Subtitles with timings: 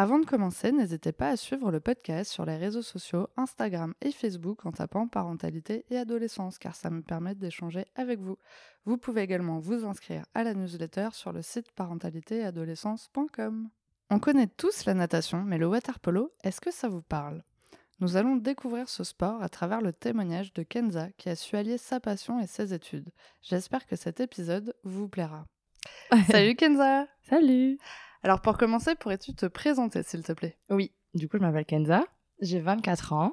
[0.00, 4.12] Avant de commencer, n'hésitez pas à suivre le podcast sur les réseaux sociaux Instagram et
[4.12, 8.38] Facebook en tapant parentalité et adolescence car ça me permet d'échanger avec vous.
[8.84, 13.70] Vous pouvez également vous inscrire à la newsletter sur le site parentalitéadolescence.com.
[14.10, 17.42] On connaît tous la natation, mais le water polo, est-ce que ça vous parle?
[17.98, 21.76] Nous allons découvrir ce sport à travers le témoignage de Kenza qui a su allier
[21.76, 23.10] sa passion et ses études.
[23.42, 25.44] J'espère que cet épisode vous plaira.
[26.30, 27.78] Salut Kenza Salut
[28.22, 30.56] alors pour commencer, pourrais-tu te présenter s'il te plaît?
[30.70, 32.04] Oui, du coup je m'appelle Kenza,
[32.40, 33.32] j'ai 24 ans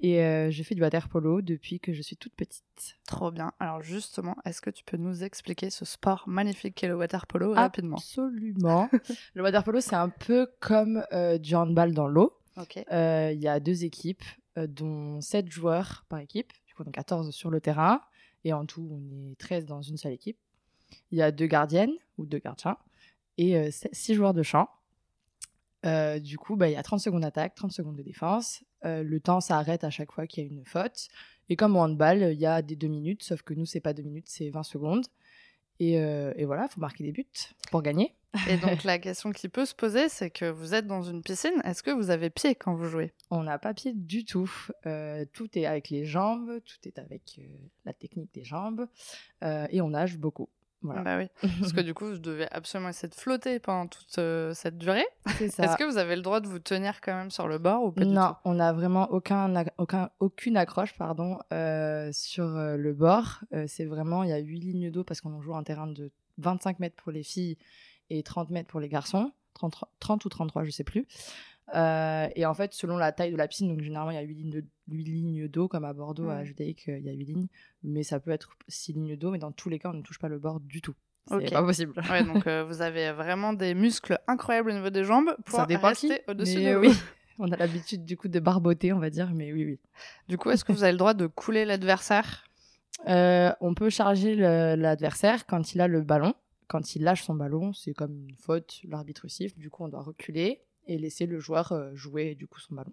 [0.00, 2.64] et euh, je fais du water polo depuis que je suis toute petite.
[3.06, 3.52] Trop bien.
[3.60, 7.52] Alors justement, est-ce que tu peux nous expliquer ce sport magnifique qu'est le water polo
[7.52, 7.96] rapidement?
[7.96, 8.88] Absolument.
[9.34, 12.36] le water polo c'est un peu comme euh, du handball dans l'eau.
[12.92, 14.24] Euh, Il y a deux équipes,
[14.56, 16.52] dont 7 joueurs par équipe.
[16.66, 18.02] Du coup on est 14 sur le terrain
[18.44, 20.38] et en tout on est 13 dans une seule équipe.
[21.10, 22.76] Il y a deux gardiennes ou deux gardiens
[23.40, 24.68] et 6 joueurs de champ.
[25.86, 28.62] Euh, du coup, bah, il y a 30 secondes d'attaque, 30 secondes de défense.
[28.84, 31.08] Euh, le temps s'arrête à chaque fois qu'il y a une faute.
[31.48, 33.92] Et comme au handball, il y a des 2 minutes, sauf que nous, c'est pas
[33.92, 35.06] 2 minutes, c'est 20 secondes.
[35.78, 37.26] Et, euh, et voilà, il faut marquer des buts
[37.70, 38.14] pour gagner.
[38.48, 41.60] Et donc, la question qui peut se poser, c'est que vous êtes dans une piscine.
[41.64, 43.12] Est-ce que vous avez pied quand vous jouez?
[43.30, 44.52] On n'a pas pied du tout.
[45.32, 47.40] tout est avec les jambes, tout est avec
[47.86, 48.86] la technique des jambes.
[49.42, 50.50] et on nage beaucoup.
[50.82, 51.02] Voilà.
[51.02, 51.28] Bah oui,
[51.60, 55.06] parce que du coup, vous devez absolument essayer de flotter pendant toute euh, cette durée.
[55.40, 57.92] Est-ce que vous avez le droit de vous tenir quand même sur le bord ou
[57.92, 63.40] pas Non, on n'a vraiment aucun, aucun, aucune accroche pardon, euh, sur euh, le bord.
[63.66, 66.78] c'est vraiment, il y a 8 lignes d'eau parce qu'on joue un terrain de 25
[66.80, 67.58] mètres pour les filles
[68.08, 69.32] et 30 mètres pour les garçons.
[69.54, 71.06] 30, 30 ou 33, je sais plus.
[71.74, 74.22] Euh, et en fait, selon la taille de la piscine, donc généralement il y a
[74.22, 77.48] 8 lignes, 8 lignes d'eau, comme à Bordeaux, à Judaïque, il y a 8 lignes,
[77.82, 80.18] mais ça peut être 6 lignes d'eau, mais dans tous les cas, on ne touche
[80.18, 80.94] pas le bord du tout.
[81.28, 81.92] C'est pas possible.
[82.10, 85.64] Ouais, donc euh, vous avez vraiment des muscles incroyables au niveau des jambes pour ça
[85.64, 86.92] rester au-dessus de oui.
[87.38, 89.80] On a l'habitude du coup de barboter, on va dire, mais oui, oui.
[90.28, 92.44] Du coup, est-ce que vous avez le droit de couler l'adversaire?
[93.08, 96.34] Euh, On peut charger l'adversaire quand il a le ballon.
[96.66, 100.02] Quand il lâche son ballon, c'est comme une faute, l'arbitre siffle, du coup on doit
[100.02, 102.92] reculer et laisser le joueur jouer du coup son ballon.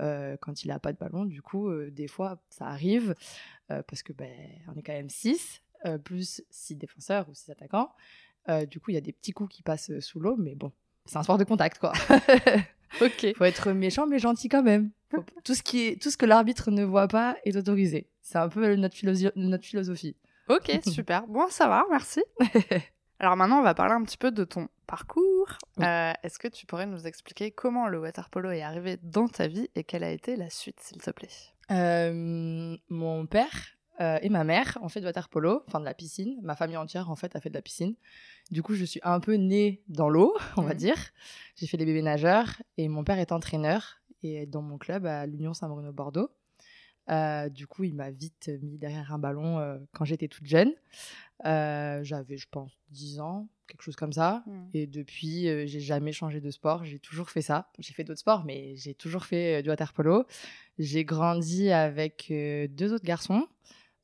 [0.00, 3.14] Euh, quand il n'a pas de ballon, du coup, euh, des fois, ça arrive
[3.68, 4.32] parce que ben,
[4.68, 5.62] on est quand même 6,
[6.04, 7.90] plus 6 défenseurs ou 6 attaquants.
[8.68, 10.72] du coup, il y a des petits coups qui passent sous l'eau, mais bon,
[11.08, 11.92] c'est un sport de contact, quoi.
[13.00, 13.34] ok.
[13.36, 14.90] Faut être méchant, mais gentil quand même.
[15.44, 16.02] Tout ce, qui est...
[16.02, 18.08] Tout ce que l'arbitre ne voit pas est autorisé.
[18.20, 18.96] C'est un peu notre,
[19.36, 20.16] notre philosophie.
[20.48, 21.26] Ok, super.
[21.26, 22.22] Bon, ça va, merci.
[23.18, 25.58] Alors maintenant, on va parler un petit peu de ton parcours.
[25.80, 29.46] Euh, est-ce que tu pourrais nous expliquer comment le water polo est arrivé dans ta
[29.46, 31.28] vie et quelle a été la suite, s'il te plaît?
[31.70, 35.94] Euh, Mon père euh, et ma mère ont fait de water polo, enfin de la
[35.94, 36.38] piscine.
[36.42, 37.94] Ma famille entière, en fait, a fait de la piscine.
[38.50, 40.96] Du coup, je suis un peu née dans l'eau, on va dire.
[41.56, 45.26] J'ai fait les bébés nageurs et mon père est entraîneur et dans mon club à
[45.26, 45.92] l'Union Saint-Bruno
[47.08, 47.54] Bordeaux.
[47.54, 50.72] du coup, il m'a vite mis derrière un ballon quand j'étais toute jeune.
[51.46, 54.42] Euh, j'avais, je pense, 10 ans, quelque chose comme ça.
[54.46, 54.52] Mmh.
[54.74, 56.84] Et depuis, euh, j'ai jamais changé de sport.
[56.84, 57.70] J'ai toujours fait ça.
[57.78, 60.26] J'ai fait d'autres sports, mais j'ai toujours fait euh, du water polo.
[60.78, 63.46] J'ai grandi avec deux autres garçons.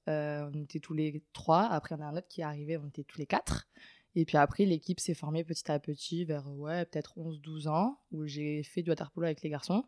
[0.06, 1.64] on était tous les trois.
[1.64, 3.68] Après, on a un autre qui est arrivé, on était tous les quatre.
[4.16, 8.26] Et puis après, l'équipe s'est formée petit à petit vers, ouais, peut-être 11-12 ans, où
[8.26, 9.84] j'ai fait du water polo avec les garçons,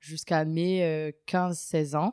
[0.00, 2.12] jusqu'à mes 15-16 ans.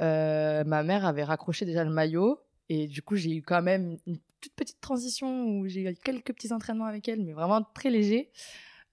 [0.00, 4.18] Ma mère avait raccroché déjà le maillot et du coup, j'ai eu quand même une
[4.40, 8.30] toute petite transition où j'ai eu quelques petits entraînements avec elle, mais vraiment très légers.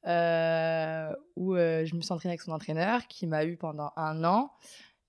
[0.05, 4.23] Euh, où euh, je me suis entraînée avec son entraîneur qui m'a eu pendant un
[4.25, 4.51] an.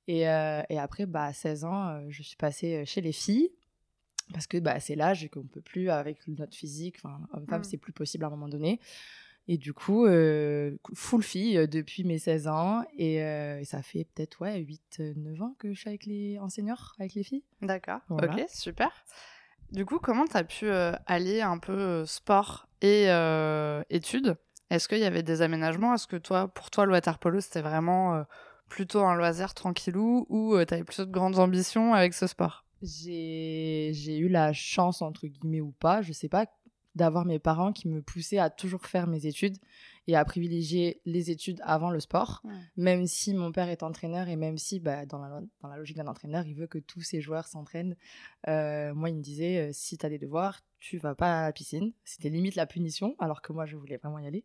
[0.06, 3.51] Et, euh, et après, bah, à 16 ans, je suis passée chez les filles
[4.33, 6.97] parce que bah, c'est l'âge qu'on ne peut plus, avec notre physique,
[7.33, 7.65] homme-femme, mmh.
[7.65, 8.80] c'est plus possible à un moment donné.
[9.47, 12.83] Et du coup, euh, full fille depuis mes 16 ans.
[12.97, 13.19] Et,
[13.65, 17.45] ça fait peut-être ouais, 8-9 ans que je suis avec les enseignants, avec les filles.
[17.63, 18.91] D'accord, ok, super.
[19.73, 20.69] Du coup, comment tu as pu
[21.07, 23.09] allier un peu sport et
[23.91, 24.37] études?
[24.71, 25.95] Est-ce qu'il y avait des aménagements?
[25.95, 28.25] Est-ce que toi, pour toi, le water polo, c'était vraiment
[28.69, 32.65] plutôt un loisir tranquillou ou tu avais plutôt de grandes ambitions avec ce sport?
[32.83, 36.47] J'ai eu la chance, entre guillemets ou pas, je sais pas,
[36.95, 39.57] d'avoir mes parents qui me poussaient à toujours faire mes études
[40.07, 42.43] et à privilégier les études avant le sport,
[42.77, 45.97] même si mon père est entraîneur et même si, bah, dans, la, dans la logique
[45.97, 47.97] d'un entraîneur, il veut que tous ses joueurs s'entraînent.
[48.49, 51.43] Euh, moi, il me disait, euh, si tu as des devoirs, tu vas pas à
[51.47, 51.93] la piscine.
[52.05, 54.45] C'était limite la punition, alors que moi, je voulais vraiment y aller.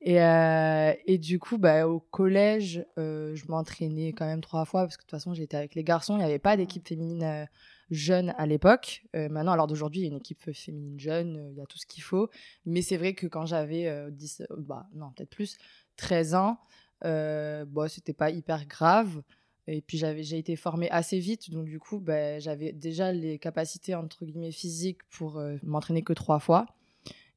[0.00, 4.96] Et, euh, et du coup, bah, au collège, je m'entraînais quand même trois fois, parce
[4.96, 7.46] que de toute façon, j'étais avec les garçons, il n'y avait pas d'équipe féminine
[7.90, 9.02] jeune à l'époque.
[9.16, 11.66] Euh, maintenant, alors d'aujourd'hui, il y a une équipe féminine jeune, euh, il y a
[11.66, 12.30] tout ce qu'il faut.
[12.64, 15.56] Mais c'est vrai que quand j'avais 10, euh, bah, non, peut-être plus,
[15.96, 16.58] 13 ans,
[17.04, 19.22] euh, bon, c'était pas hyper grave.
[19.66, 23.38] Et puis j'avais, j'ai été formée assez vite, donc du coup, bah, j'avais déjà les
[23.38, 26.66] capacités entre guillemets physiques pour m'entraîner que trois fois.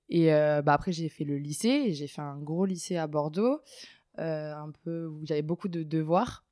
[0.09, 3.59] Et bah, après, j'ai fait le lycée, j'ai fait un gros lycée à Bordeaux,
[4.17, 6.43] un peu où j'avais beaucoup de devoirs.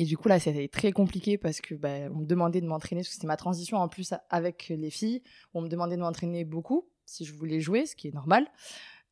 [0.00, 3.00] Et du coup, là, c'était très compliqué parce que bah, on me demandait de m'entraîner,
[3.00, 5.24] parce que c'était ma transition en plus avec les filles.
[5.54, 8.46] On me demandait de m'entraîner beaucoup si je voulais jouer, ce qui est normal.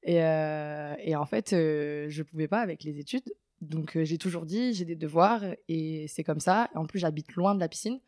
[0.04, 3.34] Et, euh, en fait, euh, je ne pouvais pas avec les études.
[3.60, 6.70] Donc, euh, j'ai toujours dit, j'ai des devoirs et c'est comme ça.
[6.76, 7.98] En plus, j'habite loin de la piscine.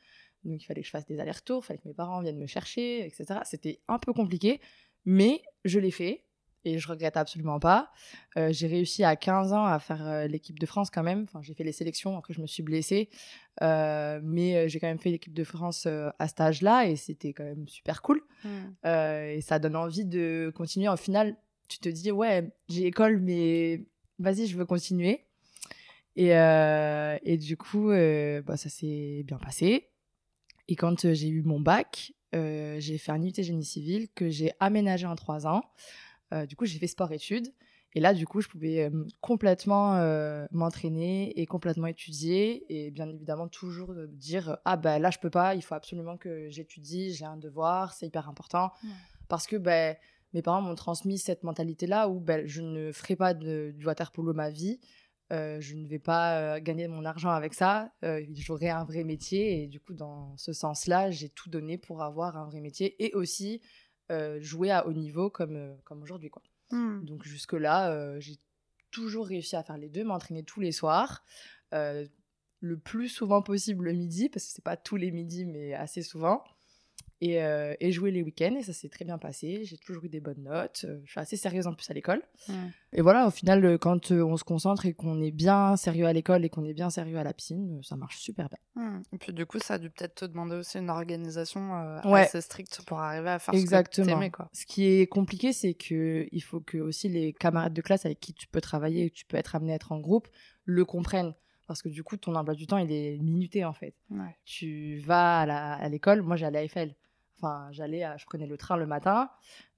[0.44, 2.46] Donc, il fallait que je fasse des allers-retours, il fallait que mes parents viennent me
[2.46, 3.40] chercher, etc.
[3.42, 4.60] C'était un peu compliqué,
[5.04, 6.22] mais je l'ai fait
[6.64, 7.90] et je regrette absolument pas.
[8.36, 11.24] Euh, j'ai réussi à 15 ans à faire euh, l'équipe de France quand même.
[11.24, 13.08] Enfin, j'ai fait les sélections, après je me suis blessée.
[13.62, 17.44] Euh, mais j'ai quand même fait l'équipe de France à cet âge-là et c'était quand
[17.44, 18.22] même super cool.
[18.44, 18.86] Mmh.
[18.86, 20.88] et ça donne envie de continuer.
[20.88, 21.36] Au final,
[21.68, 23.84] tu te dis, ouais, j'ai école, mais
[24.18, 25.24] vas-y, je veux continuer.
[26.14, 29.90] Et, et du coup, bah, ça s'est bien passé.
[30.68, 35.06] Et quand j'ai eu mon bac, j'ai fait un UT génie civil que j'ai aménagé
[35.06, 35.62] en trois ans.
[36.32, 37.48] Euh, du coup, j'ai fait sport-études.
[37.94, 42.64] Et là, du coup, je pouvais euh, complètement euh, m'entraîner et complètement étudier.
[42.68, 46.48] Et bien évidemment, toujours dire Ah, ben là, je peux pas, il faut absolument que
[46.50, 48.70] j'étudie, j'ai un devoir, c'est hyper important.
[49.28, 49.96] Parce que ben,
[50.34, 54.12] mes parents m'ont transmis cette mentalité-là où ben, je ne ferai pas de, du water
[54.12, 54.80] polo ma vie.
[55.30, 57.90] je ne vais pas gagner mon argent avec ça.
[58.34, 59.62] J'aurai un vrai métier.
[59.62, 63.14] Et du coup, dans ce sens-là, j'ai tout donné pour avoir un vrai métier et
[63.14, 63.62] aussi
[64.10, 66.30] euh, jouer à haut niveau comme, euh, comme aujourd'hui.
[66.30, 66.42] quoi.
[66.70, 67.04] Hmm.
[67.04, 68.36] Donc jusque-là, euh, j'ai
[68.90, 71.24] toujours réussi à faire les deux, m'entraîner tous les soirs,
[72.60, 76.02] le plus souvent possible le midi, parce que c'est pas tous les midis, mais assez
[76.02, 76.42] souvent
[77.20, 78.54] et, euh, et, jouer les week-ends.
[78.56, 79.64] Et ça s'est très bien passé.
[79.64, 80.84] J'ai toujours eu des bonnes notes.
[80.84, 82.22] Euh, je suis assez sérieuse en plus à l'école.
[82.92, 86.12] Et voilà, au final, euh, quand on se concentre et qu'on est bien sérieux à
[86.12, 89.02] l'école et qu'on est bien sérieux à la piscine, ça marche super bien.
[89.12, 92.82] Et puis du coup, ça a dû peut-être te demander aussi une organisation assez stricte
[92.86, 94.20] pour arriver à faire Exactement.
[94.20, 94.50] ce que quoi.
[94.52, 98.32] Ce qui est compliqué, c'est qu'il faut que aussi les camarades de classe avec qui
[98.32, 100.28] tu peux travailler et que tu peux être amené à être en groupe
[100.64, 101.34] le comprennent
[101.68, 103.94] parce que du coup ton emploi du temps il est minuté en fait.
[104.44, 106.96] Tu vas à l'école, moi j'allais à Eiffel.
[107.36, 109.30] Enfin, j'allais, je prenais le train le matin,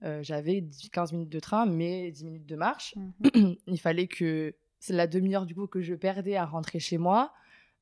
[0.03, 2.95] euh, j'avais 15 minutes de train, mais 10 minutes de marche.
[2.97, 3.57] Mhm.
[3.67, 7.35] Il fallait que c'est la demi-heure du coup que je perdais à rentrer chez moi,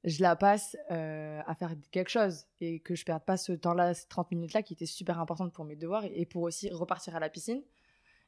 [0.02, 3.94] je la passe euh, à faire quelque chose et que je perde pas ce temps-là,
[3.94, 7.20] ces 30 minutes-là qui étaient super importantes pour mes devoirs et, pour aussi repartir à
[7.20, 7.62] la piscine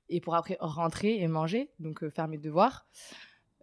[0.09, 2.87] et pour après rentrer et manger, donc euh, faire mes devoirs.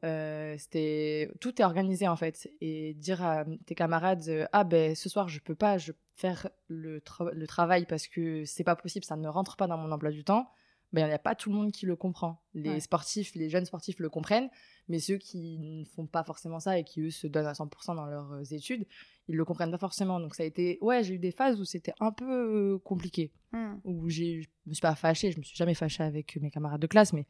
[0.01, 5.27] C'était tout est organisé en fait et dire à tes camarades ah ben ce soir
[5.27, 7.01] je peux pas je faire le,
[7.33, 10.23] le travail parce que c'est pas possible, ça ne rentre pas dans mon emploi du
[10.23, 10.49] temps,
[10.93, 12.41] ben, il n'y a pas tout le monde qui le comprend.
[12.53, 14.49] Les sportifs, les jeunes sportifs le comprennent,
[14.87, 17.95] mais ceux qui ne font pas forcément ça et qui, eux, se donnent à 100%
[17.95, 18.87] dans leurs euh, études,
[19.27, 20.19] ils le comprennent pas forcément.
[20.19, 20.77] Donc ça a été...
[20.81, 23.75] Ouais, j'ai eu des phases où c'était un peu euh, compliqué, mmh.
[23.83, 24.41] où j'ai...
[24.41, 27.11] je me suis pas fâchée, je me suis jamais fâchée avec mes camarades de classe,
[27.11, 27.25] mais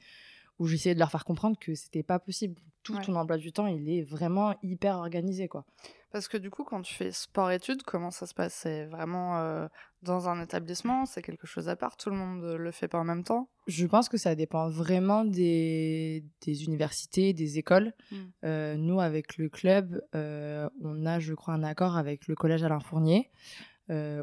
[0.59, 2.61] où j'essayais de leur faire comprendre que c'était pas possible.
[2.83, 5.65] Tout ton emploi du temps, il est vraiment hyper organisé, quoi.
[6.11, 8.53] Parce que du coup, quand tu fais sport-études, comment ça se passe?
[8.53, 9.67] C'est vraiment euh,
[10.03, 11.05] dans un établissement?
[11.05, 11.97] C'est quelque chose à part?
[11.97, 13.49] Tout le monde le fait pas en même temps?
[13.67, 17.93] Je pense que ça dépend vraiment des, des universités, des écoles.
[18.09, 18.15] Mmh.
[18.45, 22.63] Euh, nous, avec le club, euh, on a, je crois, un accord avec le collège
[22.63, 23.29] Alain Fournier.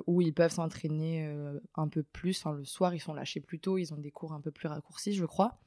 [0.07, 1.31] où ils peuvent s'entraîner
[1.75, 2.39] un peu plus.
[2.39, 4.69] Enfin, le soir, ils sont lâchés plus tôt, ils ont des cours un peu plus
[4.69, 5.59] raccourcis, je crois.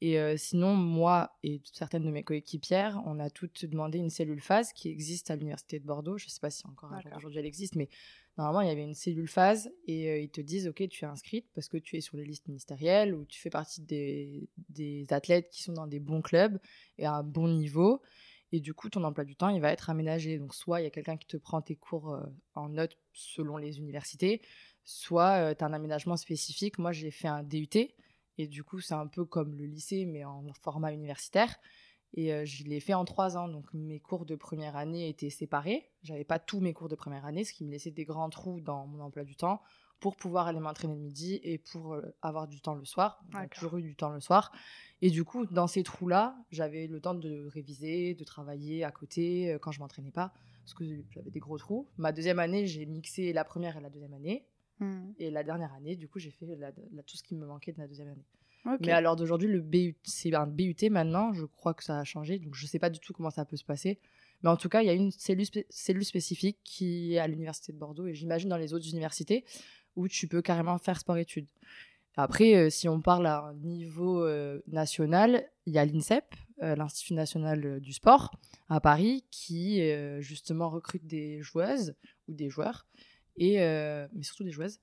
[0.00, 4.40] Et euh, sinon, moi et certaines de mes coéquipières, on a toutes demandé une cellule
[4.40, 6.18] phase qui existe à l'université de Bordeaux.
[6.18, 7.88] Je ne sais pas si encore aujourd'hui elle existe, mais
[8.36, 11.08] normalement il y avait une cellule phase et euh, ils te disent ok tu es
[11.08, 15.04] inscrite parce que tu es sur les listes ministérielles ou tu fais partie des, des,
[15.10, 16.60] athlètes qui sont dans des bons clubs
[16.98, 18.00] et à un bon niveau.
[18.50, 20.38] Et du coup, ton emploi du temps, il va être aménagé.
[20.38, 22.22] Donc, soit il y a quelqu'un qui te prend tes cours euh,
[22.54, 24.40] en notes selon les universités,
[24.84, 26.78] soit tu as un aménagement spécifique.
[26.78, 27.68] Moi, j'ai fait un DUT,
[28.38, 31.56] et du coup, c'est un peu comme le lycée, mais en format universitaire.
[32.14, 33.48] Et euh, je l'ai fait en trois ans.
[33.48, 35.90] Donc mes cours de première année étaient séparés.
[36.02, 38.60] J'avais pas tous mes cours de première année, ce qui me laissait des grands trous
[38.60, 39.60] dans mon emploi du temps
[40.00, 43.20] pour pouvoir aller m'entraîner le midi et pour euh, avoir du temps le soir.
[43.32, 44.52] J'ai toujours eu du temps le soir.
[45.02, 49.52] Et du coup, dans ces trous-là, j'avais le temps de réviser, de travailler à côté
[49.52, 50.32] euh, quand je m'entraînais pas,
[50.64, 51.88] parce que j'avais des gros trous.
[51.96, 54.46] Ma deuxième année, j'ai mixé la première et la deuxième année.
[54.80, 55.12] Hmm.
[55.18, 57.72] Et la dernière année, du coup, j'ai fait la- la- tout ce qui me manquait
[57.72, 58.24] de la deuxième année.
[58.66, 58.80] Ok.
[58.86, 61.32] Mais à l'heure d'aujourd'hui, le BUT, c'est un BUT maintenant.
[61.32, 62.38] Je crois que ça a changé.
[62.38, 63.98] Donc, je sais pas du tout comment ça peut se passer.
[64.42, 67.26] Mais en tout cas, il y a une cellule, spé- cellule spécifique qui est à
[67.26, 69.44] l'université de Bordeaux et j'imagine dans les autres universités
[69.96, 71.48] où tu peux carrément faire sport-études.
[72.16, 76.24] Après, euh, si on parle à un niveau euh, national, il y a l'INSEP,
[76.62, 78.32] euh, l'Institut national du sport,
[78.68, 79.80] à Paris, qui
[80.20, 81.94] justement recrute des joueuses
[82.28, 82.86] ou des joueurs,
[83.38, 84.80] et, euh, mais surtout des joueuses.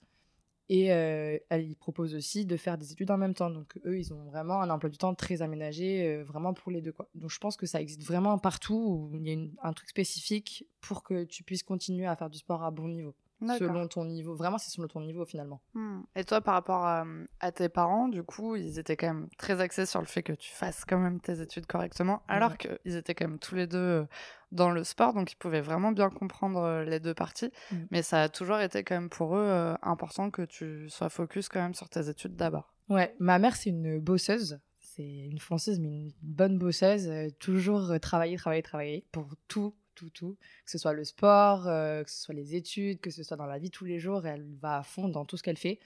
[0.67, 3.51] Et euh, elle y propose aussi de faire des études en même temps.
[3.51, 6.81] Donc eux, ils ont vraiment un emploi du temps très aménagé, euh, vraiment pour les
[6.81, 6.93] deux.
[7.13, 10.65] Donc je pense que ça existe vraiment partout où il y a un truc spécifique
[10.81, 13.15] pour que tu puisses continuer à faire du sport à bon niveau.
[13.53, 14.35] Selon ton niveau.
[14.35, 15.61] Vraiment, c'est selon ton niveau finalement.
[15.73, 16.01] Hmm.
[16.15, 17.05] Et toi, par rapport à,
[17.39, 20.33] à tes parents, du coup, ils étaient quand même très axés sur le fait que
[20.33, 22.57] tu fasses quand même tes études correctement, alors Ouais.
[22.83, 24.05] qu'ils étaient quand même tous les deux euh,
[24.51, 27.51] dans le sport, donc ils pouvaient vraiment bien comprendre euh, les deux parties.
[27.71, 27.75] Mm.
[27.91, 31.47] Mais ça a toujours été quand même pour eux euh, important que tu sois focus
[31.49, 32.73] quand même sur tes études d'abord.
[32.89, 34.59] Ouais, ma mère, c'est une bosseuse.
[34.79, 37.09] C'est une fonceuse, mais une bonne bosseuse.
[37.09, 40.37] euh, toujours travailler, travailler, travailler pour tout, tout, tout.
[40.65, 43.45] Que ce soit le sport, euh, que ce soit les études, que ce soit dans
[43.45, 44.25] la vie tous les jours.
[44.27, 45.79] Elle va à fond dans tout ce qu'elle fait.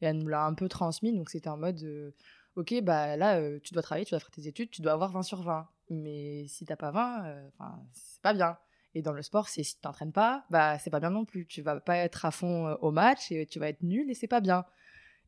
[0.00, 1.12] Et elle nous l'a un peu transmis.
[1.12, 2.10] Donc, c'était en mode euh,
[2.56, 5.10] Ok, bah là, euh, tu dois travailler, tu dois faire tes études, tu dois avoir
[5.10, 5.68] 20 sur 20.
[5.90, 8.58] Mais si t'as pas 20, euh, 'fin, c'est pas bien.
[8.94, 11.46] Et dans le sport, si tu t'entraînes pas, bah c'est pas bien non plus.
[11.46, 14.28] Tu vas pas être à fond au match et tu vas être nul et c'est
[14.28, 14.64] pas bien.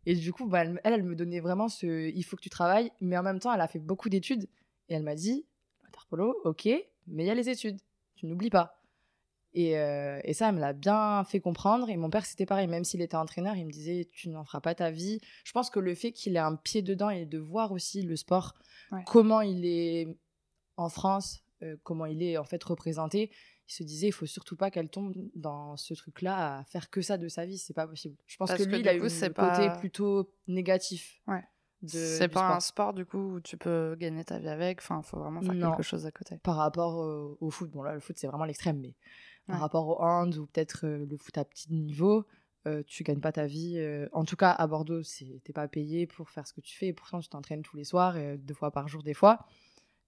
[0.06, 2.92] Et du coup, bah, elle, elle, me donnait vraiment ce il faut que tu travailles,
[3.00, 4.49] mais en même temps, elle a fait beaucoup d'études
[4.88, 5.47] et elle m'a dit
[5.85, 6.66] Waterpolo, ok,
[7.09, 7.80] mais il y a les études,
[8.16, 8.80] tu n'oublies pas.
[9.54, 11.88] Et, euh, et ça, elle me l'a bien fait comprendre.
[11.88, 14.61] Et mon père, c'était pareil, même s'il était entraîneur, il me disait Tu n'en feras
[14.61, 15.18] pas ta vie.
[15.44, 18.16] Je pense que le fait qu'il ait un pied dedans et de voir aussi le
[18.16, 18.54] sport,
[18.92, 19.02] Ouais.
[19.06, 20.08] comment il est
[20.76, 23.30] en France, euh, comment il est en fait représenté,
[23.68, 27.00] il se disait il faut surtout pas qu'elle tombe dans ce truc-là à faire que
[27.00, 28.16] ça de sa vie, c'est pas possible.
[28.26, 31.20] Je pense Parce que lui, il a coup, eu c'est le côté pas- plutôt négatif.
[31.26, 31.42] Ouais.
[31.87, 32.95] C'est pas un sport.
[32.95, 35.71] du coup où tu peux gagner ta vie avec, enfin, faut vraiment faire Non.
[35.73, 36.38] quelque chose à côté.
[36.38, 37.71] par rapport euh, au foot.
[37.71, 38.95] Bon, là, le foot, c'est vraiment l'extrême, mais
[39.47, 42.26] par rapport au hand ou peut-être euh, le foot à petit niveau,
[42.66, 43.78] euh, tu gagnes pas ta vie.
[44.12, 45.02] en tout cas, à Bordeaux,
[45.45, 46.88] t'es pas payé pour faire ce que tu fais.
[46.88, 49.47] Et pourtant, tu t'entraînes tous les soirs, euh, deux fois par jour, des fois.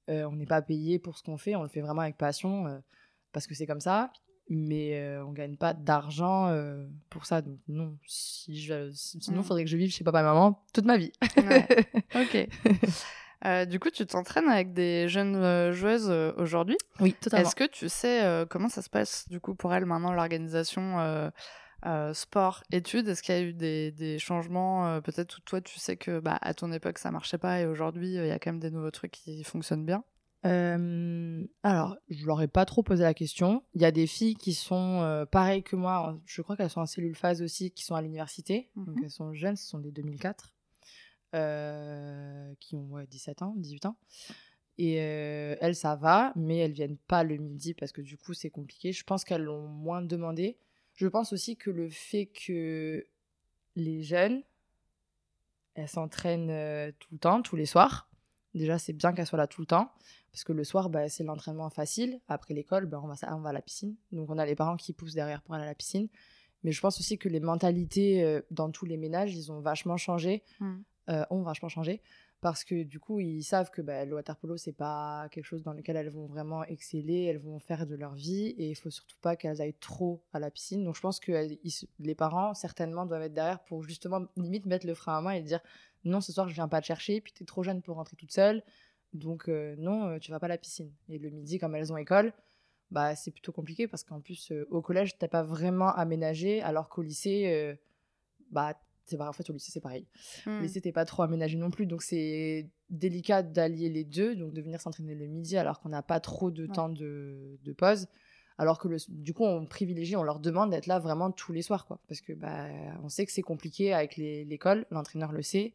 [0.09, 1.55] On n'est pas payé pour ce qu'on fait.
[1.55, 2.83] On le fait vraiment avec passion
[3.31, 4.11] parce que c'est comme ça.
[4.51, 7.43] Mais euh, on gagne pas d'argent euh, pour ça.
[7.43, 7.97] Donc, non.
[8.07, 9.45] Si je, si- sinon, Mm.
[9.45, 11.13] faudrait que je vive chez papa et maman toute ma vie.
[11.37, 11.67] Ouais.
[12.15, 12.49] Ok.
[13.45, 16.77] Euh, du coup, tu t'entraînes avec des jeunes euh, joueuses euh, aujourd'hui.
[17.01, 17.47] oui, totalement.
[17.47, 20.99] Est-ce que tu sais euh, comment ça se passe du coup pour elles maintenant l'organisation
[20.99, 21.31] euh,
[21.87, 23.07] euh, sport études?
[23.09, 26.53] Est-ce qu'il y a eu des, des changements Peut-être toi tu sais que bah, à
[26.55, 29.13] ton époque ça marchait pas et aujourd'hui il y a quand même des nouveaux trucs
[29.13, 30.03] qui fonctionnent bien?
[30.47, 33.65] Euh, alors, je leur ai pas trop posé la question.
[33.75, 36.19] Il y a des filles qui sont euh, pareilles que moi.
[36.27, 38.71] Je crois qu'elles sont en cellule phase aussi, qui sont à l'université.
[38.77, 39.05] Donc, Mhm.
[39.05, 40.55] elles sont jeunes, ce sont des 2004,
[41.35, 43.97] euh, qui ont ouais, 17 ans, 18 ans.
[44.81, 48.49] Et elles, ça va, mais elles viennent pas le midi parce que du coup, c'est
[48.51, 48.93] compliqué.
[48.93, 50.57] Je pense qu'elles l'ont moins demandé.
[50.95, 53.05] Je pense aussi que le fait que
[53.75, 54.41] les jeunes,
[55.75, 58.09] elles s'entraînent tout le temps, tous les soirs.
[58.55, 59.91] Déjà, c'est bien qu'elles soient là tout le temps.
[60.33, 62.21] Parce que le soir, bah, c'est l'entraînement facile.
[62.29, 63.95] Après l'école, bah, on, va, on va à la piscine.
[64.13, 66.09] Donc, on a les parents qui poussent derrière pour aller à la piscine.
[66.65, 69.97] Mais je pense aussi que les mentalités euh, dans tous les ménages, ils ont vachement
[69.97, 70.43] changé.
[70.61, 70.77] Mm.
[71.11, 72.03] euh, ont vachement changé.
[72.41, 75.73] Parce que du coup, ils savent que bah, le waterpolo, c'est pas quelque chose dans
[75.73, 78.55] lequel elles vont vraiment exceller, elles vont faire de leur vie.
[78.59, 80.85] Et il faut surtout pas qu'elles aillent trop à la piscine.
[80.85, 81.33] Donc, je pense que
[81.99, 85.43] les parents, certainement, doivent être derrière pour justement, limite, mettre le frein à main et
[85.43, 85.61] dire
[86.05, 88.17] non, ce soir, je viens pas te chercher, puis tu es trop jeune pour rentrer
[88.17, 88.63] toute seule.
[89.13, 90.93] Donc, euh, non, euh, tu vas pas à la piscine.
[91.09, 92.33] Et le midi, comme elles ont école,
[92.91, 96.89] bah, c'est plutôt compliqué parce qu'en plus, euh, au collège, t'as pas vraiment aménagé, alors
[96.89, 97.77] qu'au lycée,
[98.51, 100.07] bah, c'est pas, en fait, au lycée, c'est pareil.
[100.47, 100.61] Hmm.
[100.61, 101.87] lycée, t'es pas trop aménagé non plus.
[101.87, 106.03] Donc, c'est délicat d'allier les deux, donc de venir s'entraîner le midi alors qu'on n'a
[106.03, 106.73] pas trop de Ouais.
[106.73, 108.07] temps de, de pause.
[108.61, 111.63] Alors que le, du coup, on privilégie, on leur demande d'être là vraiment tous les
[111.63, 112.01] soirs, quoi.
[112.09, 112.67] Parce que bah,
[113.05, 115.75] on sait que c'est compliqué avec l'école, l'entraîneur le sait.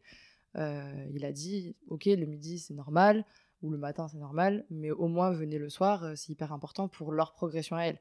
[0.58, 3.26] Euh, il a dit, ok, le midi c'est normal,
[3.62, 6.88] ou le matin c'est normal, mais au moins venez le soir, euh, c'est hyper important
[6.90, 8.00] pour leur progression à elles.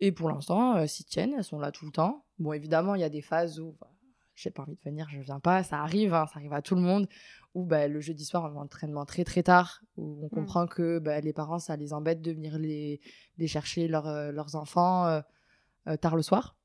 [0.00, 2.24] Et pour l'instant, euh, s'y tiennent, elles sont là tout le temps.
[2.40, 3.90] Bon, évidemment, il y a des phases où bah,
[4.38, 6.76] j'ai pas envie de venir, je viens pas, ça arrive, hein, ça arrive à tout
[6.76, 7.08] le monde.
[7.54, 10.66] Ou bah, le jeudi soir, on a un entraînement très très tard, où on comprend
[10.66, 13.00] que bah, les parents, ça les embête de venir les,
[13.36, 15.20] les chercher leur, euh, leurs enfants euh,
[15.88, 16.56] euh, tard le soir.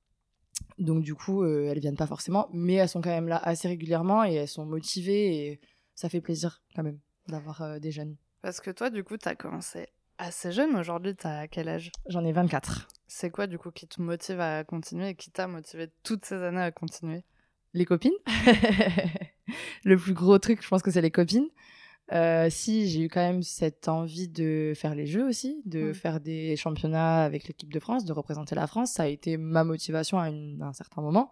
[0.77, 4.23] Donc du coup, elles viennent pas forcément, mais elles sont quand même là assez régulièrement
[4.23, 5.61] et elles sont motivées et
[5.95, 8.15] ça fait plaisir quand même d'avoir des jeunes.
[8.41, 9.87] Parce que toi, du coup, tu as commencé
[10.19, 10.75] assez jeune.
[10.75, 11.91] Aujourd'hui, tu as quel âge?
[12.07, 12.87] J'en ai 24.
[13.07, 16.35] C'est quoi, du coup, qui te motive à continuer et qui t'a motivé toutes ces
[16.35, 17.23] années à continuer?
[17.73, 18.11] Les copines.
[19.83, 21.47] Le plus gros truc, je pense que c'est les copines.
[22.11, 25.93] Euh, si j'ai eu quand même cette envie de faire les jeux aussi, de Mm.
[25.93, 29.63] faire des championnats avec l'équipe de France, de représenter la France, ça a été ma
[29.63, 31.31] motivation à, une- à un certain moment.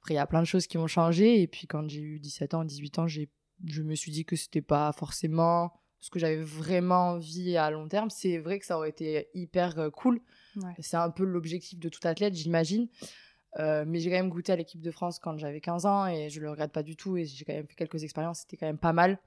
[0.00, 1.40] Après, il y a plein de choses qui ont changé.
[1.40, 3.30] Et puis, quand j'ai eu 17 ans, 18 ans, j'ai,
[3.66, 7.88] je me suis dit que c'était pas forcément ce que j'avais vraiment envie à long
[7.88, 8.10] terme.
[8.10, 10.20] C'est vrai que ça aurait été hyper euh, cool.
[10.56, 10.74] Ouais.
[10.80, 12.88] C'est un peu l'objectif de tout athlète, j'imagine.
[13.58, 16.28] Euh, mais j'ai quand même goûté à l'équipe de France quand j'avais 15 ans et
[16.28, 17.16] je le regrette pas du tout.
[17.16, 19.18] Et j'ai quand même fait quelques expériences, c'était quand même pas mal.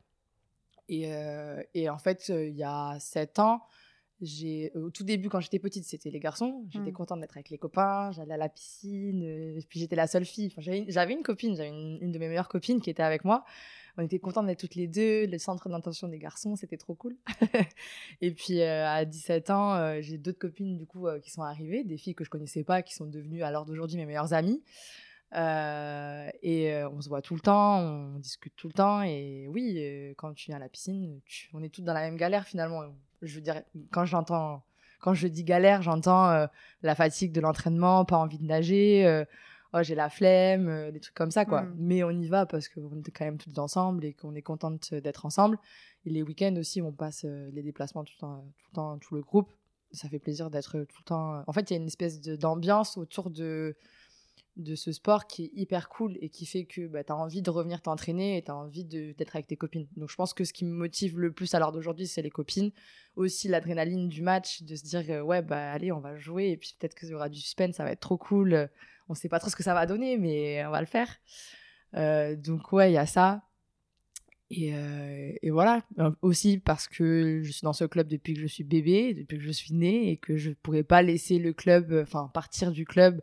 [0.90, 3.62] Et, euh, et en fait, euh, il y a 7 ans,
[4.22, 6.66] j'ai, au tout début, quand j'étais petite, c'était les garçons.
[6.70, 6.94] J'étais Mm.
[6.94, 10.26] contente d'être avec les copains, j'allais à la piscine, euh, et puis j'étais la seule
[10.26, 10.48] fille.
[10.48, 13.46] Enfin, j'avais, une, copine, j'avais une, une de mes meilleures copines qui était avec moi.
[14.00, 17.16] On était contentes d'être toutes les deux, le centre d'intention des garçons, c'était trop cool.
[18.22, 21.42] et puis euh, à 17 ans, euh, j'ai d'autres copines du coup euh, qui sont
[21.42, 24.34] arrivées, des filles que je connaissais pas, qui sont devenues à l'heure d'aujourd'hui mes meilleures
[24.34, 24.62] amies.
[25.36, 29.02] Euh, et euh, on se voit tout le temps, on discute tout le temps.
[29.02, 32.02] Et oui, euh, quand tu viens à la piscine, tu- on est toutes dans la
[32.02, 32.84] même galère finalement.
[33.22, 34.64] Je veux dire, quand j'entends,
[35.00, 36.48] quand je dis galère, j'entends euh,
[36.82, 39.26] la fatigue de l'entraînement, pas envie de nager, euh,
[39.74, 41.64] oh j'ai la flemme, euh, des trucs comme ça quoi.
[41.64, 41.76] Mm.
[41.78, 44.94] Mais on y va parce qu'on est quand même toutes ensemble et qu'on est contente
[44.94, 45.58] d'être ensemble.
[46.06, 49.16] Et les week-ends aussi, on passe les déplacements tout le temps, tout le temps, tout
[49.16, 49.52] le groupe.
[49.92, 51.44] Ça fait plaisir d'être tout le temps.
[51.46, 53.76] En fait, il y a une espèce d'ambiance autour de
[54.58, 57.42] de ce sport qui est hyper cool et qui fait que bah, tu as envie
[57.42, 59.88] de revenir t'entraîner et tu as envie d'être avec tes copines.
[59.96, 62.32] Donc je pense que ce qui me motive le plus à l'heure d'aujourd'hui, c'est les
[62.32, 62.72] copines.
[63.16, 66.58] Aussi l'adrénaline du match, de se dire euh, ouais, bah allez, on va jouer et
[66.58, 68.70] puis peut-être qu'il y aura du suspense, ça va être trop cool.
[69.10, 71.10] On sait pas trop ce que ça va donner, mais on va le faire.
[71.96, 73.44] Euh, donc ouais, il y a ça.
[74.50, 75.84] Et, euh, voilà,
[76.22, 79.44] aussi parce que je suis dans ce club depuis que je suis bébé, depuis que
[79.44, 83.22] je suis née, et que je pourrais pas laisser le club, enfin partir du club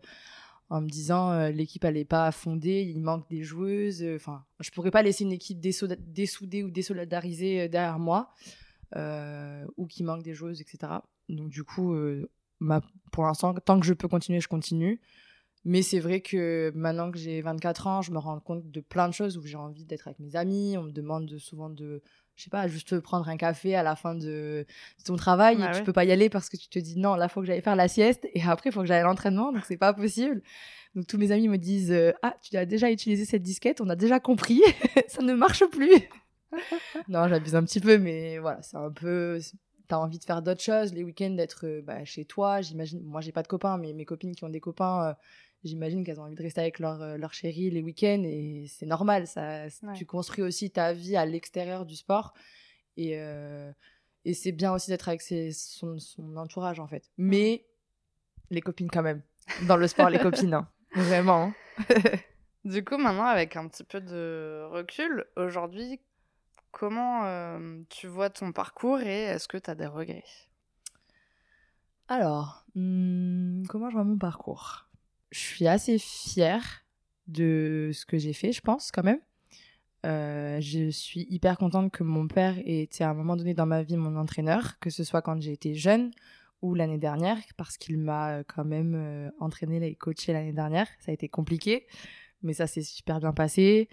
[0.71, 4.03] en me disant euh, l'équipe elle pas fondée, il manque des joueuses.
[4.03, 8.31] euh, Enfin, je pourrais pas laisser une équipe dessoudée ou désolidarisée euh, derrière moi,
[8.97, 10.93] euh, ou qui manque des joueuses, etc.
[11.29, 12.29] Donc du coup, euh,
[12.61, 15.01] ma- pour l'instant, tant que je peux continuer, je continue.
[15.65, 19.09] Mais c'est vrai que maintenant que j'ai 24 ans, je me rends compte de plein
[19.09, 20.77] de choses où j'ai envie d'être avec mes amis.
[20.77, 22.03] On me demande de- souvent de,
[22.37, 24.67] je sais pas, juste prendre un café à la fin de,
[24.99, 25.85] de ton travail Ah et tu ouais.
[25.85, 27.77] peux pas y aller parce que tu te dis non, là, faut que j'aille faire
[27.77, 30.43] la sieste et après, il faut que j'aille à l'entraînement, donc c'est pas possible.
[30.95, 33.89] Donc tous mes amis me disent euh, Ah, tu as déjà utilisé cette disquette, on
[33.89, 34.63] a déjà compris,
[35.09, 35.95] ça ne marche plus.
[37.09, 39.39] non, j'abuse un petit peu, mais voilà, c'est un peu.
[39.89, 42.61] T'as envie de faire d'autres choses, les week-ends d'être euh, bah, chez toi.
[42.63, 45.15] J'imagine, moi j'ai pas de copains, mais mes copines qui ont des copains, euh,
[45.65, 48.87] j'imagine qu'elles ont envie de rester avec leur, euh, leur chérie les week-ends et c'est
[48.87, 49.27] normal.
[49.27, 49.93] Ça, Ouais.
[49.95, 52.35] Tu construis aussi ta vie à l'extérieur du sport
[52.97, 53.73] et, euh,
[54.25, 57.11] et c'est bien aussi d'être avec ses- son, son entourage en fait.
[57.19, 57.65] Mais
[58.51, 59.23] les copines quand même.
[59.67, 60.69] Dans le sport, les copines, hein.
[60.95, 61.55] vraiment.
[61.79, 62.15] hein.
[62.65, 66.01] Du coup, maintenant, avec un petit peu de recul, aujourd'hui,
[66.71, 70.25] comment euh, tu vois ton parcours et est-ce que tu as des regrets?
[72.09, 74.84] Alors, hmm, comment je vois mon parcours?
[75.35, 76.85] Je suis assez fière
[77.27, 79.19] de ce que j'ai fait, je pense, quand même.
[80.07, 83.67] Euh, je suis hyper contente que mon père ait été à un moment donné dans
[83.67, 86.13] ma vie mon entraîneur, que ce soit quand j'ai été jeune
[86.63, 90.87] ou l'année dernière, parce qu'il m'a euh, quand même euh, entraîné et coaché l'année dernière.
[91.01, 91.89] Ça a été compliqué,
[92.43, 93.89] mais ça s'est super bien passé.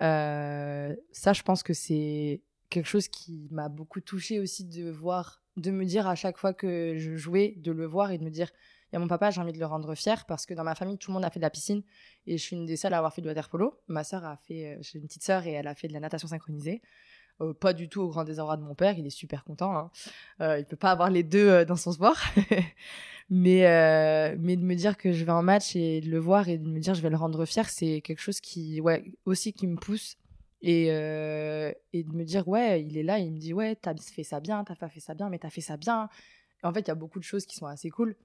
[0.00, 5.42] Euh, ça, je pense que c'est quelque chose qui m'a beaucoup touchée aussi de voir,
[5.58, 8.30] de me dire à chaque fois que je jouais, de le voir et de me
[8.30, 8.48] dire,
[8.92, 10.98] il y mon papa, j'ai envie de le rendre fier parce que dans ma famille,
[10.98, 11.82] tout le monde a fait de la piscine
[12.26, 13.78] et je suis une des seules à avoir fait du water polo.
[13.86, 16.00] Ma sœur a fait, euh, j'ai une petite sœur et elle a fait de la
[16.00, 16.80] natation synchronisée.
[17.40, 19.76] Euh, pas du tout au grand désarroi de mon père, il est super content.
[19.76, 19.90] Hein.
[20.40, 22.18] Euh, il peut pas avoir les deux euh, dans son sport.
[23.30, 26.58] mais, mais de me dire que je vais en match et de le voir et
[26.58, 29.66] de me dire je vais le rendre fier, c'est quelque chose qui, ouais, aussi qui
[29.66, 30.16] me pousse.
[30.60, 34.24] Et, et de me dire, ouais, il est là, il me dit, ouais, t'as fait
[34.24, 36.08] ça bien, t'as pas fait ça bien, mais t'as fait ça bien.
[36.64, 38.16] En fait, il y a beaucoup de choses qui sont assez cool.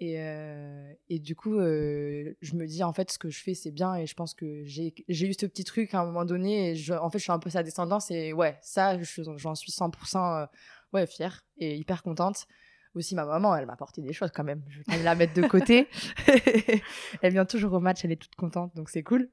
[0.00, 3.54] Et, euh, et du coup, euh, je me dis, en fait, ce que je fais,
[3.54, 3.94] c'est bien.
[3.94, 6.72] Et je pense que j'ai eu ce petit truc à un moment donné.
[6.74, 8.10] Et en fait, je suis un peu sa descendance.
[8.10, 10.46] Et ouais, ça, je- j'en suis 100% euh,
[10.92, 12.46] ouais, fière et hyper contente.
[12.94, 14.62] Aussi, ma maman, elle m'a apporté des choses quand même.
[14.68, 15.86] Je vais la mettre de côté.
[17.22, 18.74] elle vient toujours au match, elle est toute contente.
[18.74, 19.30] Donc, c'est cool.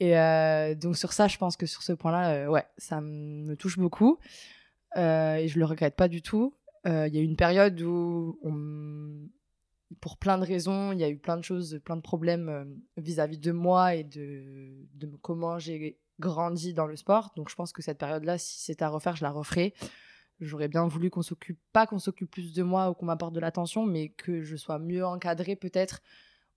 [0.00, 3.78] Et euh, donc, sur ça, je pense que sur ce point-là, ouais, ça me touche
[3.78, 4.18] beaucoup.
[4.96, 6.54] Et je le regrette pas du tout.
[6.84, 9.28] Il y a eu une période où on,
[10.00, 10.92] pour plein de raisons.
[10.92, 14.86] Il y a eu plein de choses, plein de problèmes vis-à-vis de moi et de,
[15.22, 17.32] comment j'ai grandi dans le sport.
[17.36, 19.74] Donc je pense que cette période-là, si c'était à refaire, je la referai.
[20.40, 23.40] J'aurais bien voulu qu'on s'occupe, pas qu'on s'occupe plus de moi ou qu'on m'apporte de
[23.40, 26.00] l'attention, mais que je sois mieux encadrée peut-être,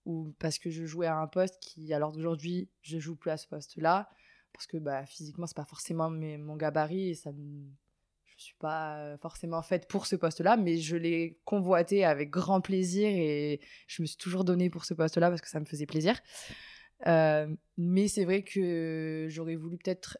[0.05, 3.37] ou parce que je jouais à un poste qui, alors d'aujourd'hui, je joue plus à
[3.37, 4.07] ce poste-là,
[4.53, 7.41] parce que bah, physiquement, c'est pas forcément mon gabarit et ça je
[8.41, 13.59] suis pas forcément faite pour ce poste-là, mais je l'ai convoité avec grand plaisir et
[13.87, 16.19] je me suis toujours donnée pour ce poste-là parce que ça me faisait plaisir.
[17.07, 20.17] Euh, mais c'est vrai que j'aurais voulu peut-être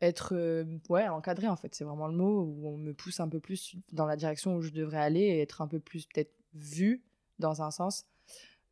[0.00, 3.28] être euh, ouais, encadré en fait, c'est vraiment le mot, où on me pousse un
[3.28, 6.32] peu plus dans la direction où je devrais aller et être un peu plus peut-être
[6.54, 7.02] vu
[7.38, 8.06] dans un sens.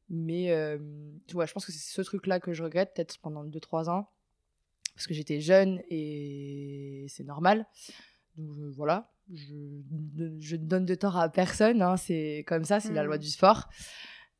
[0.08, 0.78] Mais euh,
[1.34, 4.08] ouais, je pense que c'est ce truc-là que je regrette peut-être pendant 2-3 ans,
[4.94, 7.66] parce que j'étais jeune et c'est normal.
[8.38, 9.54] Donc voilà, je,
[10.38, 13.20] je donne de tort à personne, hein, c'est comme ça, c'est la loi mmh.
[13.20, 13.68] du sport.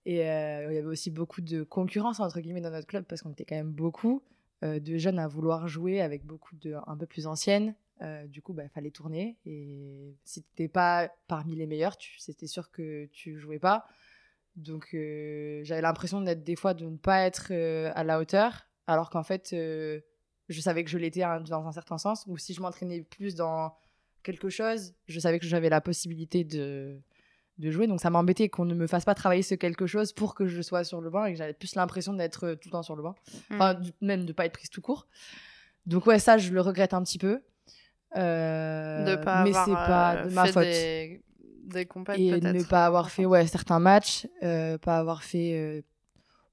[0.07, 3.23] Et euh, il y avait aussi beaucoup de concurrence entre guillemets dans notre club parce
[3.23, 4.23] qu'on était quand même beaucoup.
[4.65, 7.77] Euh, de jeunes à vouloir jouer avec beaucoup de un peu plus anciennes.
[8.03, 9.37] Euh, du coup, il bah, fallait tourner.
[9.47, 13.87] Et si tu n'étais pas parmi les meilleurs, c'était sûr que tu jouais pas.
[14.57, 17.53] Donc, euh, j'avais l'impression d'être des fois de ne pas être
[17.95, 22.25] à la hauteur, alors qu'en fait, je savais que je l'étais dans un certain sens.
[22.27, 23.73] Ou si je m'entraînais plus dans
[24.29, 27.01] quelque chose, je savais que j'avais la possibilité de,
[27.57, 27.87] de jouer.
[27.87, 30.61] Donc ça m'embêtait qu'on ne me fasse pas travailler ce quelque chose pour que je
[30.61, 32.95] sois sur le banc et que j'avais plus l'impression d'être euh, tout le temps sur
[32.95, 33.15] le banc.
[33.49, 33.55] Mm.
[33.55, 35.07] Enfin, même de pas être prise tout court.
[35.87, 37.41] Donc ouais, ça, je le regrette un petit peu.
[38.17, 40.63] Euh, de pas mais c'est pas euh, de ma faute.
[40.65, 41.23] Des,
[41.65, 45.85] des et ne pas avoir fait ouais certains matchs, pas avoir fait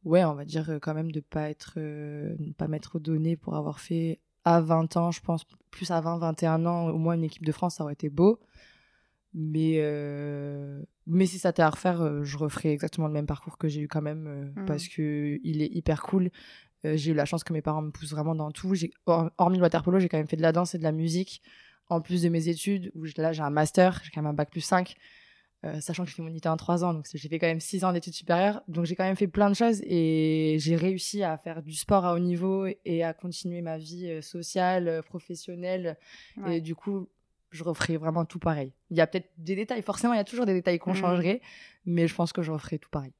[0.03, 3.79] ouais on va dire quand même de pas être ne pas m'être donné pour avoir
[3.79, 7.45] fait à 20 ans, je pense plus à 20 21 ans au moins une équipe
[7.45, 8.39] de France ça aurait été beau.
[9.37, 13.57] Mais, euh, mais si ça t'est à refaire, euh, je referai exactement le même parcours
[13.57, 14.65] que j'ai eu quand même euh, mmh.
[14.65, 16.29] parce que il est hyper cool.
[16.85, 18.73] j'ai eu la chance que mes parents me poussent vraiment dans tout.
[19.07, 21.41] Hormis le waterpolo, j'ai quand même fait de la danse et de la musique
[21.89, 22.91] en plus de mes études.
[22.95, 24.95] Où là, j'ai un master, j'ai quand même un bac plus 5,
[25.79, 26.93] sachant que j'ai fait mon ITA en 3 ans.
[26.93, 28.61] Donc j'ai fait quand même 6 ans d'études supérieures.
[28.67, 32.05] Donc j'ai quand même fait plein de choses et j'ai réussi à faire du sport
[32.05, 35.97] à haut niveau et à continuer ma vie sociale, professionnelle.
[36.47, 37.09] Et du coup,
[37.51, 38.73] je referai vraiment tout pareil.
[38.89, 40.95] Il y a peut-être des détails, forcément, il y a toujours des détails qu'on mmh.
[40.95, 41.41] changerait,
[41.85, 43.13] mais je pense que je referai tout pareil.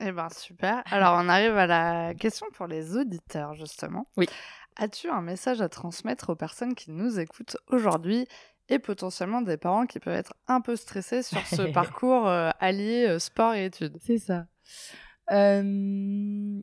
[0.00, 0.82] Eh ben super.
[0.86, 4.08] Alors on arrive à la question pour les auditeurs justement.
[4.16, 4.26] Oui.
[4.76, 8.26] As-tu un message à transmettre aux personnes qui nous écoutent aujourd'hui
[8.68, 13.06] et potentiellement des parents qui peuvent être un peu stressés sur ce parcours euh, allié
[13.06, 14.46] euh, sport et études C'est ça.
[15.30, 16.60] Euh,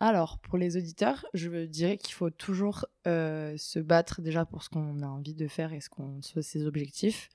[0.00, 4.70] alors, pour les auditeurs, je dirais qu'il faut toujours euh, se battre déjà pour ce
[4.70, 7.28] qu'on a envie de faire et ce qu'on ses objectifs.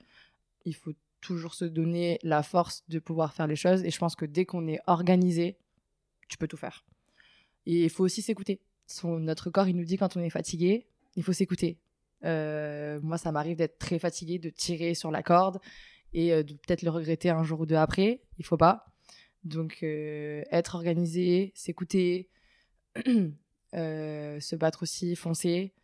[0.64, 3.84] Il faut toujours se donner la force de pouvoir faire les choses.
[3.84, 5.58] Et je pense que dès qu'on est organisé,
[6.28, 6.84] tu peux tout faire.
[7.66, 8.60] Et il faut aussi s'écouter.
[9.04, 11.78] Notre corps, il nous dit quand on est fatigué, il faut s'écouter.
[12.24, 15.58] Euh, moi, ça m'arrive d'être très fatigué, de tirer sur la corde
[16.12, 18.22] et euh, de peut-être le regretter un jour ou deux après.
[18.38, 18.86] Il faut pas.
[19.44, 22.28] Donc, être organisé, s'écouter,
[23.74, 25.74] Euh, se battre aussi, foncer.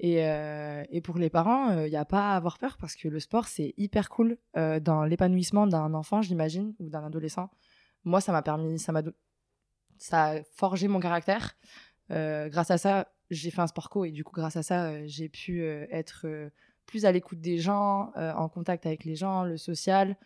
[0.00, 2.94] Et, euh, et pour les parents, il euh, n'y a pas à avoir peur parce
[2.94, 7.50] que le sport, c'est hyper cool dans l'épanouissement d'un enfant, j'imagine, ou d'un adolescent.
[8.04, 9.02] Moi, ça m'a permis, ça m'a
[9.98, 11.56] ça a forgé mon caractère.
[12.10, 15.28] grâce à ça, j'ai fait un sport co et du coup, grâce à ça, j'ai
[15.28, 16.26] pu être
[16.86, 20.16] plus à l'écoute des gens, en contact avec les gens, le social.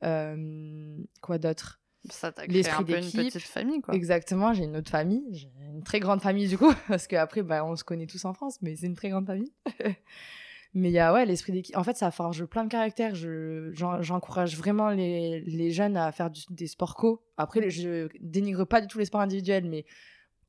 [0.00, 1.80] quoi d'autre?
[2.08, 3.94] Ça t'a créé un peu une petite famille, quoi.
[3.94, 7.64] Exactement, j'ai une autre famille, j'ai une très grande famille du coup, parce qu'après, bah,
[7.64, 9.52] on se connaît tous en France, mais c'est une très grande famille.
[10.74, 11.76] mais il y a ouais, l'esprit d'équipe.
[11.76, 13.14] En fait, ça forge plein de caractères.
[13.14, 17.22] J'encourage vraiment les, les, jeunes à faire des sports co.
[17.36, 19.84] Après, je dénigre pas du tout les sports individuels, mais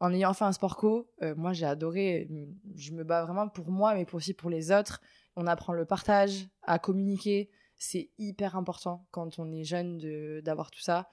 [0.02, 2.28] en ayant fait un sport co, euh, moi j'ai adoré.
[2.76, 5.00] Je me bats vraiment pour moi, mais aussi pour les autres.
[5.36, 7.52] On apprend le partage, à communiquer.
[7.78, 11.08] C'est hyper important quand on est jeune d'avoir tout ça.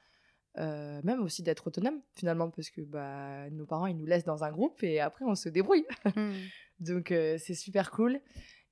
[0.57, 4.43] Euh, même aussi d'être autonome finalement parce que bah, nos parents ils nous laissent dans
[4.43, 6.33] un groupe et après on se débrouille hmm.
[6.81, 8.19] donc euh, c'est super cool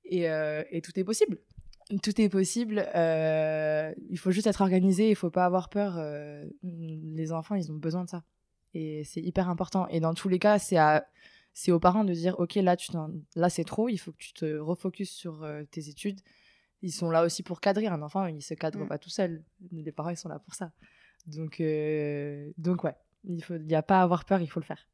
[0.03, 1.37] et, et, tout est possible
[2.01, 6.03] tout est possible il faut juste être organisé il faut pas avoir peur
[6.63, 8.23] les enfants ils ont besoin de ça
[8.77, 9.87] et c'est hyper important.
[9.89, 11.07] Et dans tous les cas c'est à
[11.53, 12.91] c'est aux parents de dire ok là tu
[13.35, 16.21] là c'est trop il faut que tu te refocuses sur tes études.
[16.83, 17.87] Ils sont là aussi pour cadrer.
[17.87, 18.87] Un enfant il se cadre hmm.
[18.87, 19.43] pas tout seul.
[19.71, 20.71] Les parents ils sont là pour ça.
[21.27, 24.87] Donc, euh, donc ouais, il n'y a pas à avoir peur, il faut le faire.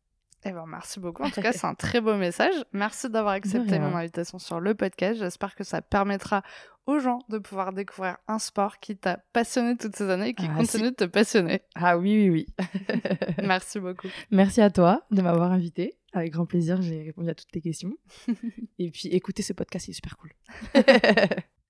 [0.45, 1.23] Eh ben, merci beaucoup.
[1.23, 2.53] En tout cas, c'est un très beau message.
[2.73, 5.19] Merci d'avoir accepté mon invitation sur le podcast.
[5.19, 6.43] J'espère que ça permettra
[6.86, 10.47] aux gens de pouvoir découvrir un sport qui t'a passionné toutes ces années et qui
[10.49, 11.62] ah, continue de te passionner.
[11.75, 12.67] Ah oui, oui, oui.
[13.43, 14.08] merci beaucoup.
[14.32, 15.97] Merci à toi de m'avoir invité.
[16.12, 17.93] Avec grand plaisir, j'ai répondu à toutes tes questions.
[18.79, 20.32] et puis, écoutez ce podcast, c'est super cool.